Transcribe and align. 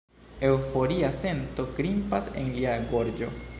Eŭforia 0.47 1.11
sento 1.17 1.67
grimpas 1.77 2.33
en 2.43 2.51
lia 2.59 2.75
gorĝo. 2.95 3.33